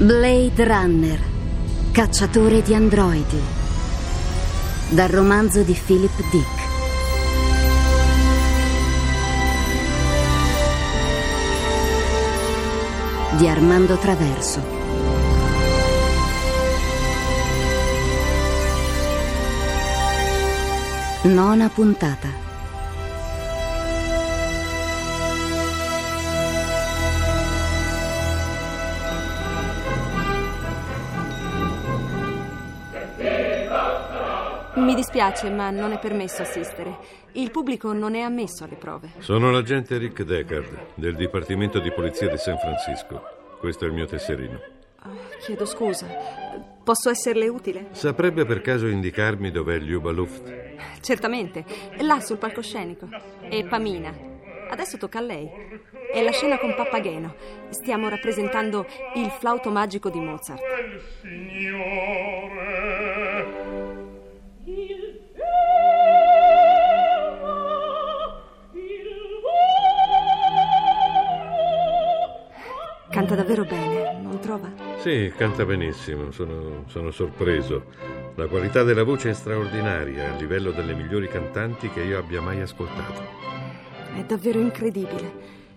[0.00, 1.20] Blade Runner,
[1.90, 3.40] cacciatore di androidi.
[4.90, 6.66] Dal romanzo di Philip Dick.
[13.38, 14.62] Di Armando Traverso.
[21.22, 22.47] Nona puntata.
[34.98, 36.96] Dispiace, ma non è permesso assistere.
[37.32, 39.10] Il pubblico non è ammesso alle prove.
[39.18, 43.22] Sono l'agente Rick Deckard del Dipartimento di Polizia di San Francisco.
[43.60, 44.60] Questo è il mio tesserino.
[45.04, 46.06] Oh, chiedo scusa.
[46.82, 47.90] Posso esserle utile?
[47.92, 50.52] Saprebbe per caso indicarmi dov'è Liuba Luft?
[51.00, 51.64] Certamente,
[51.98, 53.08] là sul palcoscenico.
[53.48, 54.12] E Pamina.
[54.70, 55.48] Adesso tocca a lei.
[56.12, 57.36] È la scena con Papageno.
[57.68, 60.62] Stiamo rappresentando il flauto magico di Mozart.
[73.28, 74.72] Canta davvero bene, non trova?
[75.00, 77.84] Sì, canta benissimo, sono, sono sorpreso.
[78.36, 82.62] La qualità della voce è straordinaria, a livello delle migliori cantanti che io abbia mai
[82.62, 83.20] ascoltato.
[84.16, 85.30] È davvero incredibile.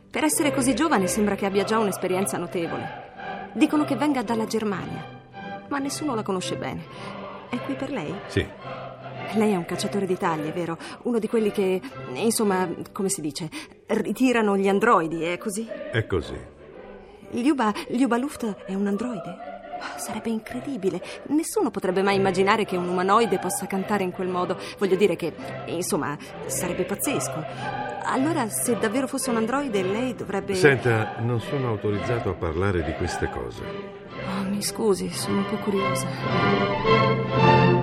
[0.09, 3.49] Per essere così giovane sembra che abbia già un'esperienza notevole.
[3.51, 5.05] Dicono che venga dalla Germania,
[5.67, 6.85] ma nessuno la conosce bene.
[7.49, 8.15] È qui per lei?
[8.27, 8.47] Sì,
[9.33, 10.77] Lei è un cacciatore di taglie, vero?
[11.03, 11.81] Uno di quelli che,
[12.13, 13.49] insomma, come si dice,
[13.87, 15.67] ritirano gli androidi, è così?
[15.67, 16.59] è così.
[17.31, 19.49] Liuba, Liuba Luft è un androide?
[19.97, 21.01] Sarebbe incredibile.
[21.27, 24.57] Nessuno potrebbe mai immaginare che un umanoide possa cantare in quel modo.
[24.77, 25.33] Voglio dire che,
[25.67, 26.15] insomma,
[26.45, 27.89] sarebbe pazzesco.
[28.03, 30.53] Allora, se davvero fosse un androide, lei dovrebbe.
[30.55, 33.63] Senta, non sono autorizzato a parlare di queste cose.
[33.63, 37.80] Oh, mi scusi, sono un po' curiosa.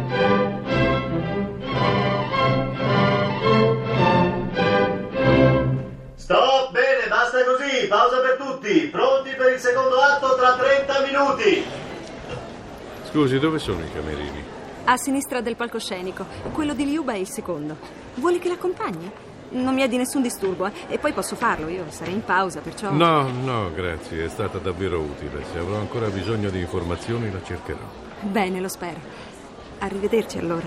[7.89, 11.65] Pausa per tutti, pronti per il secondo atto tra 30 minuti.
[13.11, 14.45] Scusi, dove sono i camerini?
[14.85, 16.27] A sinistra del palcoscenico.
[16.53, 17.77] Quello di Liuba è il secondo.
[18.15, 19.11] Vuole che l'accompagni?
[19.51, 20.73] Non mi è di nessun disturbo, eh?
[20.89, 22.91] E poi posso farlo, io sarei in pausa, perciò.
[22.93, 25.43] No, no, grazie, è stata davvero utile.
[25.51, 27.81] Se avrò ancora bisogno di informazioni la cercherò.
[28.21, 29.01] Bene, lo spero.
[29.79, 30.67] Arrivederci allora.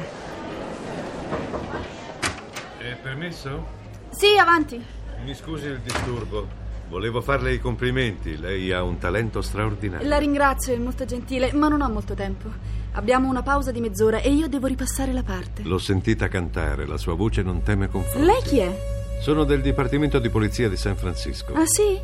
[2.78, 3.66] È permesso?
[4.10, 4.84] Sì, avanti.
[5.24, 6.61] Mi scusi il disturbo.
[6.92, 8.38] Volevo farle i complimenti.
[8.38, 10.06] Lei ha un talento straordinario.
[10.10, 12.50] La ringrazio, è molto gentile, ma non ho molto tempo.
[12.92, 15.64] Abbiamo una pausa di mezz'ora e io devo ripassare la parte.
[15.64, 18.26] L'ho sentita cantare, la sua voce non teme confronti.
[18.28, 18.78] Lei chi è?
[19.22, 21.54] Sono del Dipartimento di Polizia di San Francisco.
[21.54, 21.98] Ah, sì?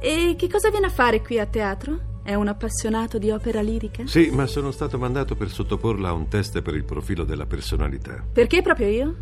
[0.00, 2.00] E che cosa viene a fare qui a teatro?
[2.24, 4.04] È un appassionato di opera lirica?
[4.04, 8.20] Sì, ma sono stato mandato per sottoporla a un test per il profilo della personalità.
[8.32, 9.14] Perché proprio io?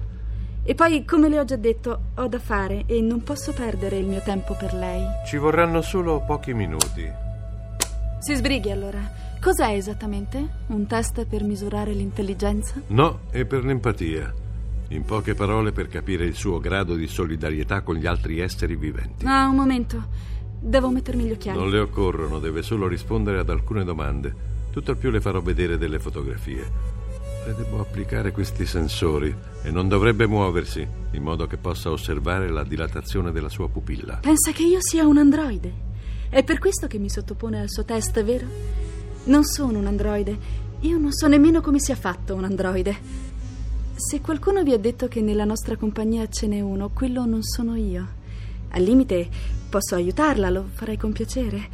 [0.64, 4.06] E poi, come le ho già detto, ho da fare e non posso perdere il
[4.06, 5.04] mio tempo per lei.
[5.26, 7.10] Ci vorranno solo pochi minuti.
[8.20, 9.00] Si sbrighi allora.
[9.40, 10.60] Cos'è esattamente?
[10.68, 12.80] Un test per misurare l'intelligenza?
[12.88, 14.32] No, è per l'empatia.
[14.90, 19.26] In poche parole, per capire il suo grado di solidarietà con gli altri esseri viventi.
[19.26, 20.00] Ah, un momento.
[20.60, 21.58] Devo mettermi gli occhiali.
[21.58, 24.32] Non le occorrono, deve solo rispondere ad alcune domande.
[24.70, 26.91] Tutto al più le farò vedere delle fotografie.
[27.44, 32.62] Le devo applicare questi sensori e non dovrebbe muoversi, in modo che possa osservare la
[32.62, 34.18] dilatazione della sua pupilla.
[34.22, 35.90] Pensa che io sia un androide.
[36.28, 38.46] È per questo che mi sottopone al suo test, vero?
[39.24, 40.38] Non sono un androide.
[40.80, 42.96] Io non so nemmeno come sia fatto un androide.
[43.94, 47.74] Se qualcuno vi ha detto che nella nostra compagnia ce n'è uno, quello non sono
[47.74, 48.06] io.
[48.70, 49.28] Al limite
[49.68, 51.68] posso aiutarla, lo farei con piacere.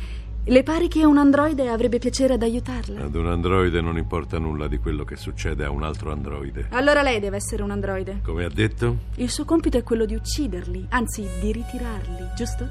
[0.49, 3.05] Le pare che un androide avrebbe piacere ad aiutarla?
[3.05, 6.69] Ad un androide non importa nulla di quello che succede a un altro androide.
[6.71, 8.21] Allora lei deve essere un androide.
[8.25, 8.97] Come ha detto?
[9.17, 12.67] Il suo compito è quello di ucciderli, anzi di ritirarli, giusto?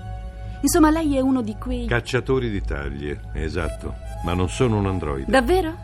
[0.62, 1.86] Insomma, lei è uno di quei...
[1.86, 3.94] Cacciatori di taglie, esatto.
[4.24, 5.30] Ma non sono un androide.
[5.30, 5.78] Davvero?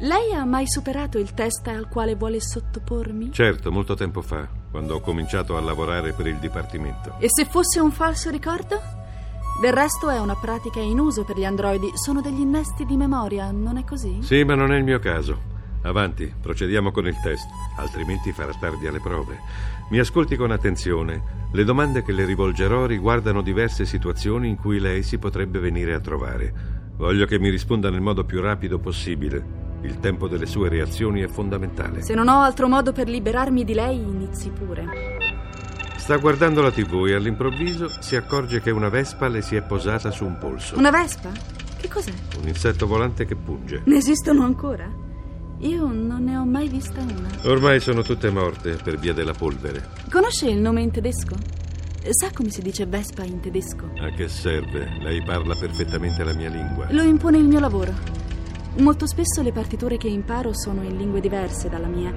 [0.00, 3.32] Lei ha mai superato il test al quale vuole sottopormi?
[3.32, 7.14] Certo, molto tempo fa, quando ho cominciato a lavorare per il Dipartimento.
[7.20, 9.00] E se fosse un falso ricordo?
[9.60, 13.50] Del resto è una pratica in uso per gli androidi, sono degli innesti di memoria,
[13.52, 14.18] non è così?
[14.20, 15.50] Sì, ma non è il mio caso.
[15.82, 17.46] Avanti, procediamo con il test,
[17.76, 19.38] altrimenti farà tardi alle prove.
[19.90, 21.48] Mi ascolti con attenzione.
[21.52, 26.00] Le domande che le rivolgerò riguardano diverse situazioni in cui lei si potrebbe venire a
[26.00, 26.52] trovare.
[26.96, 29.70] Voglio che mi risponda nel modo più rapido possibile.
[29.82, 32.02] Il tempo delle sue reazioni è fondamentale.
[32.02, 35.21] Se non ho altro modo per liberarmi di lei, inizi pure.
[36.02, 40.10] Sta guardando la TV e all'improvviso si accorge che una vespa le si è posata
[40.10, 40.76] su un polso.
[40.76, 41.30] Una vespa?
[41.76, 42.12] Che cos'è?
[42.40, 43.82] Un insetto volante che punge.
[43.84, 44.90] Ne esistono ancora?
[45.58, 47.28] Io non ne ho mai vista una.
[47.44, 49.90] Ormai sono tutte morte per via della polvere.
[50.10, 51.36] Conosce il nome in tedesco?
[52.10, 53.92] Sa come si dice Vespa in tedesco?
[54.00, 54.98] A che serve?
[54.98, 56.88] Lei parla perfettamente la mia lingua.
[56.90, 57.94] Lo impone il mio lavoro.
[58.78, 62.12] Molto spesso le partiture che imparo sono in lingue diverse dalla mia,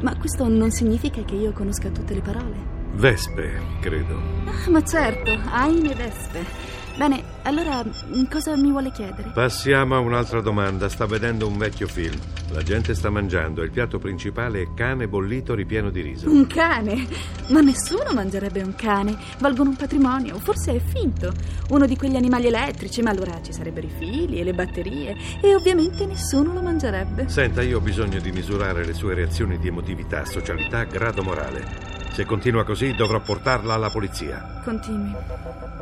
[0.00, 2.75] ma questo non significa che io conosca tutte le parole.
[2.96, 4.18] Vespe, credo.
[4.46, 6.74] Ah, ma certo, Aine Vespe.
[6.96, 7.84] Bene, allora
[8.30, 9.32] cosa mi vuole chiedere?
[9.34, 10.88] Passiamo a un'altra domanda.
[10.88, 12.18] Sta vedendo un vecchio film.
[12.52, 16.30] La gente sta mangiando e il piatto principale è cane bollito ripieno di riso.
[16.30, 17.06] Un cane?
[17.48, 19.14] Ma nessuno mangerebbe un cane.
[19.40, 20.38] Valgono un patrimonio.
[20.38, 21.34] Forse è finto.
[21.68, 25.14] Uno di quegli animali elettrici, ma allora ci sarebbero i fili e le batterie.
[25.42, 27.28] E ovviamente nessuno lo mangerebbe.
[27.28, 31.95] Senta, io ho bisogno di misurare le sue reazioni di emotività, socialità, grado morale.
[32.16, 34.62] Se continua così dovrò portarla alla polizia.
[34.64, 35.14] Continui.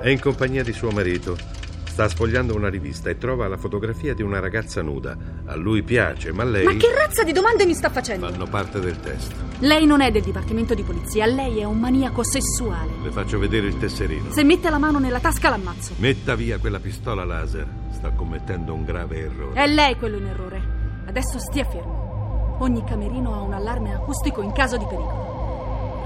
[0.03, 1.37] È in compagnia di suo marito.
[1.85, 5.17] Sta sfogliando una rivista e trova la fotografia di una ragazza nuda.
[5.45, 6.65] A lui piace, ma lei...
[6.65, 8.29] Ma che razza di domande mi sta facendo?
[8.29, 9.33] Fanno parte del test.
[9.61, 12.91] Lei non è del dipartimento di polizia, lei è un maniaco sessuale.
[13.01, 14.33] Le faccio vedere il tesserino.
[14.33, 15.93] Se mette la mano nella tasca l'ammazzo.
[15.99, 17.69] Metta via quella pistola laser.
[17.93, 19.63] Sta commettendo un grave errore.
[19.63, 20.61] È lei quello in errore.
[21.07, 22.57] Adesso stia fermo.
[22.59, 25.34] Ogni camerino ha un allarme acustico in caso di pericolo.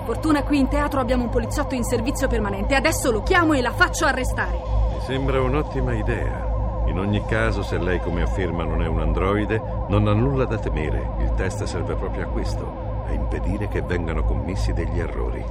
[0.09, 2.75] Fortuna qui in teatro abbiamo un poliziotto in servizio permanente.
[2.75, 4.59] Adesso lo chiamo e la faccio arrestare.
[4.95, 6.87] Mi sembra un'ottima idea.
[6.87, 10.57] In ogni caso, se lei, come afferma, non è un androide, non ha nulla da
[10.57, 11.11] temere.
[11.19, 15.45] Il test serve proprio a questo, a impedire che vengano commessi degli errori.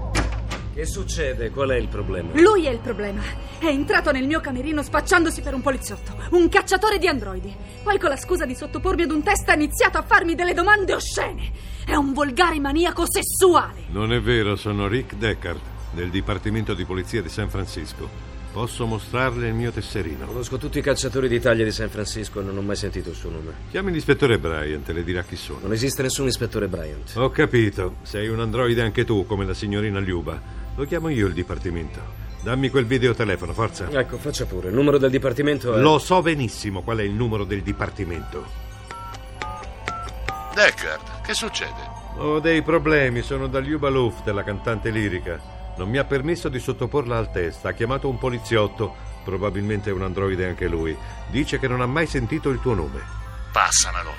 [0.77, 1.49] Che succede?
[1.49, 2.29] Qual è il problema?
[2.39, 3.23] Lui è il problema.
[3.57, 7.51] È entrato nel mio camerino spacciandosi per un poliziotto, un cacciatore di androidi.
[7.81, 10.93] Poi, con la scusa di sottopormi ad un test, ha iniziato a farmi delle domande
[10.93, 11.51] oscene.
[11.83, 13.85] È un volgare maniaco sessuale.
[13.89, 15.59] Non è vero, sono Rick Deckard,
[15.93, 18.35] del Dipartimento di Polizia di San Francisco.
[18.53, 20.27] Posso mostrarle il mio tesserino.
[20.27, 23.31] Conosco tutti i calciatori d'Italia di San Francisco e non ho mai sentito il suo
[23.31, 23.51] nome.
[23.71, 25.61] Chiami l'ispettore Bryant e le dirà chi sono.
[25.63, 27.13] Non esiste nessun ispettore Bryant.
[27.15, 27.95] Ho capito.
[28.03, 30.65] Sei un androide anche tu, come la signorina Liuba.
[30.77, 31.99] Lo chiamo io il dipartimento.
[32.43, 33.89] Dammi quel videotelefono, forza.
[33.89, 34.67] Ecco, faccia pure.
[34.67, 35.79] Il numero del dipartimento è...
[35.79, 38.45] Lo so benissimo qual è il numero del dipartimento.
[40.53, 41.95] Deckard, che succede?
[42.17, 45.41] Ho dei problemi, sono da Liuba Luft, la cantante lirica.
[45.77, 47.65] Non mi ha permesso di sottoporla al test.
[47.65, 50.95] Ha chiamato un poliziotto, probabilmente un androide anche lui.
[51.31, 53.01] Dice che non ha mai sentito il tuo nome.
[53.51, 54.13] Passamelo.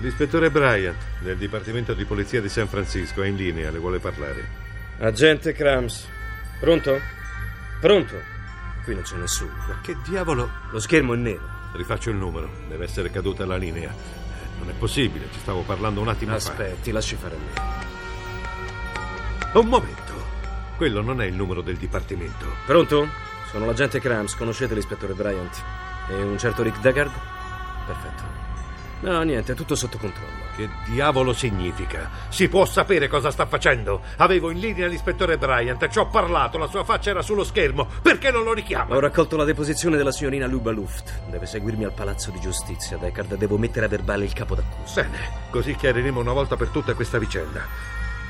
[0.00, 4.65] L'ispettore Bryant, del Dipartimento di Polizia di San Francisco, è in linea, le vuole parlare.
[4.98, 6.08] Agente Krams.
[6.58, 6.98] Pronto?
[7.80, 8.14] Pronto?
[8.84, 9.52] Qui non c'è nessuno.
[9.68, 10.50] Ma che diavolo?
[10.70, 11.54] Lo schermo è nero.
[11.72, 13.92] Rifaccio il numero, deve essere caduta la linea.
[14.58, 17.50] Non è possibile, ci stavo parlando un attimo Aspetti, lasci fare a me.
[19.50, 19.58] fa.
[19.58, 20.14] Un momento.
[20.76, 22.46] Quello non è il numero del dipartimento.
[22.64, 23.08] Pronto?
[23.50, 24.34] Sono l'agente Krams.
[24.34, 25.62] Conoscete l'ispettore Bryant?
[26.08, 27.12] E un certo Rick Deckard?
[27.86, 28.35] Perfetto.
[29.00, 30.44] No, niente, è tutto sotto controllo.
[30.56, 32.10] Che diavolo significa?
[32.28, 34.00] Si può sapere cosa sta facendo?
[34.16, 37.86] Avevo in linea l'ispettore Bryant, ci ho parlato, la sua faccia era sullo schermo.
[38.00, 38.96] Perché non lo richiama?
[38.96, 41.28] Ho raccolto la deposizione della signorina Luba Luft.
[41.28, 43.34] Deve seguirmi al palazzo di giustizia, Deckard.
[43.36, 45.02] Devo mettere a verbale il capo d'accusa.
[45.02, 45.18] Bene,
[45.50, 47.64] così chiariremo una volta per tutte questa vicenda.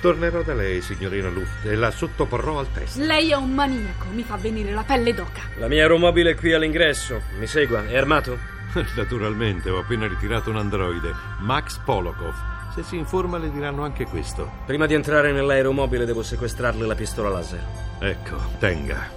[0.01, 2.97] Tornerò da lei, signorina Luft, e la sottoporrò al test.
[2.97, 5.43] Lei è un maniaco, mi fa venire la pelle d'oca.
[5.59, 7.23] La mia aeromobile è qui all'ingresso.
[7.39, 7.87] Mi segua.
[7.87, 8.55] È armato?
[8.97, 12.35] Naturalmente, ho appena ritirato un androide, Max Polokov.
[12.75, 14.51] Se si informa le diranno anche questo.
[14.67, 17.65] Prima di entrare nell'aeromobile devo sequestrarle la pistola laser.
[17.99, 19.09] Ecco, tenga.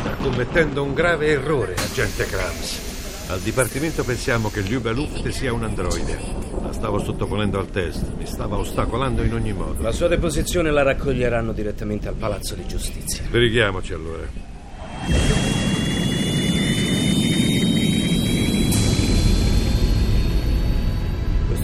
[0.00, 2.92] Sta commettendo un grave errore, agente Krams.
[3.28, 6.18] Al dipartimento pensiamo che Liuba Luft sia un androide.
[6.62, 9.82] La stavo sottoponendo al test, mi stava ostacolando in ogni modo.
[9.82, 13.24] La sua deposizione la raccoglieranno direttamente al palazzo di giustizia.
[13.24, 15.62] Sbrighiamoci allora.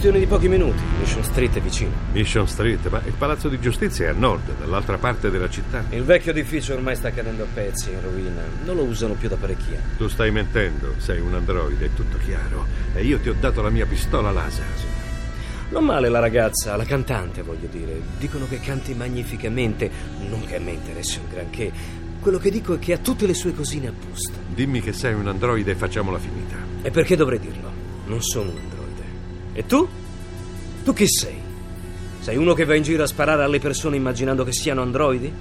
[0.01, 0.81] Questione di pochi minuti.
[0.97, 1.91] Mission Street è vicino.
[2.11, 5.85] Mission Street, ma il palazzo di giustizia è a nord, dall'altra parte della città.
[5.91, 8.41] Il vecchio edificio ormai sta cadendo a pezzi, in rovina.
[8.65, 9.97] Non lo usano più da parecchi anni.
[9.97, 12.65] Tu stai mentendo, sei un androide, è tutto chiaro.
[12.95, 14.65] E io ti ho dato la mia pistola laser.
[15.69, 18.01] Non male la ragazza, la cantante, voglio dire.
[18.17, 19.87] Dicono che canti magnificamente.
[20.27, 21.71] Non che a me interessi un granché.
[22.19, 24.33] Quello che dico è che ha tutte le sue cosine a posto.
[24.47, 26.55] Dimmi che sei un androide e facciamola finita.
[26.81, 27.71] E perché dovrei dirlo?
[28.07, 28.80] Non sono un androide.
[29.53, 29.87] E tu?
[30.83, 31.35] Tu chi sei?
[32.19, 35.31] Sei uno che va in giro a sparare alle persone immaginando che siano androidi?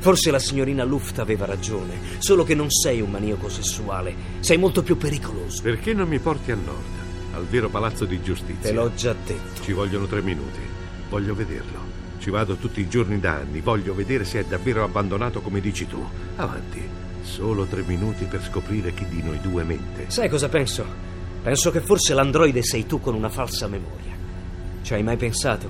[0.00, 4.82] Forse la signorina Luft aveva ragione, solo che non sei un maniaco sessuale, sei molto
[4.82, 5.62] più pericoloso.
[5.62, 8.70] Perché non mi porti a nord, al vero palazzo di giustizia?
[8.70, 9.62] Te l'ho già detto.
[9.62, 10.60] Ci vogliono tre minuti.
[11.08, 11.78] Voglio vederlo.
[12.18, 13.60] Ci vado tutti i giorni da anni.
[13.60, 16.04] Voglio vedere se è davvero abbandonato come dici tu.
[16.36, 16.82] Avanti.
[17.22, 20.06] Solo tre minuti per scoprire chi di noi due mente.
[20.08, 20.84] Sai cosa penso?
[21.48, 24.14] Penso che forse l'androide sei tu con una falsa memoria.
[24.82, 25.66] Ci hai mai pensato?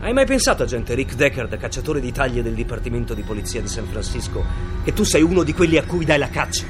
[0.00, 3.86] Hai mai pensato, agente Rick Deckard, cacciatore di taglie del Dipartimento di Polizia di San
[3.86, 4.44] Francisco,
[4.82, 6.64] che tu sei uno di quelli a cui dai la caccia?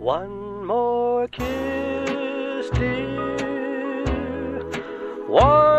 [0.00, 3.36] One more kiss, dear.
[5.28, 5.69] One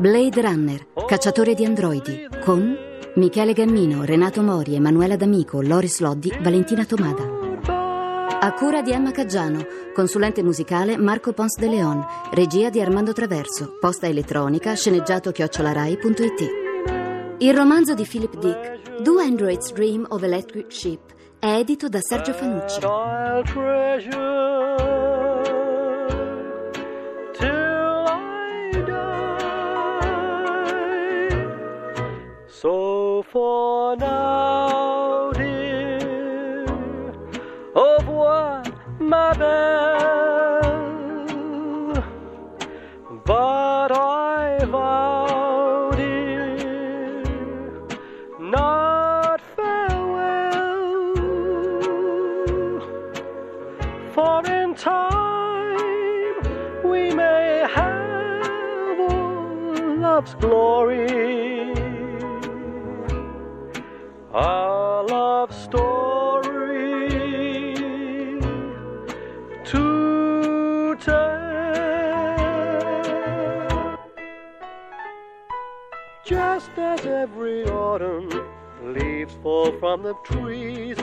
[0.00, 2.74] Blade Runner, cacciatore di androidi, con
[3.16, 7.22] Michele Gammino, Renato Mori, Emanuela D'Amico, Loris Loddi, Valentina Tomada.
[8.40, 12.02] A cura di Emma Caggiano, consulente musicale Marco Pons de Leon,
[12.32, 16.48] regia di Armando Traverso, posta elettronica sceneggiato chiocciolarai.it.
[17.36, 21.00] Il romanzo di Philip Dick, Do Androids Dream of Electric Sheep,
[21.38, 22.80] è edito da Sergio Fanucci.
[32.62, 36.66] So for now, dear,
[37.74, 38.62] au revoir,
[38.98, 40.60] ma belle.
[43.24, 47.22] But I vow, dear,
[48.38, 51.14] not farewell.
[54.12, 56.36] For in time
[56.84, 61.39] we may have all love's glory.
[64.32, 66.94] Our love story
[69.64, 71.50] to tell.
[76.24, 78.30] Just as every autumn
[78.84, 80.96] leaves fall from the trees